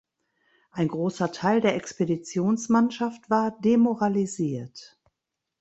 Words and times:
Ein 0.71 0.87
großer 0.87 1.31
Teil 1.31 1.61
der 1.61 1.75
Expeditionsmannschaft 1.75 3.29
war 3.29 3.51
demoralisiert. 3.59 4.99